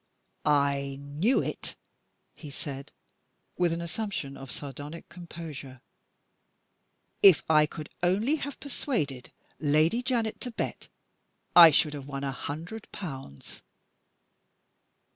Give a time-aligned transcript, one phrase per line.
[0.47, 1.75] "I knew it!"
[2.33, 2.91] he said,
[3.59, 5.79] with an assumption of sardonic composure.
[7.21, 10.87] "If I could only have persuaded Lady Janet to bet,
[11.55, 13.61] I should have won a hundred pounds."